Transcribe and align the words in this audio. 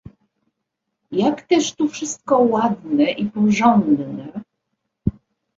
"jak 1.11 1.41
też 1.41 1.75
tu 1.75 1.87
wszystko 1.89 2.39
ładne 2.41 3.11
i 3.11 3.29
porządne!" 3.31 4.41